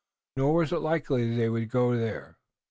[0.35, 2.39] Nor was it likely that they would go there.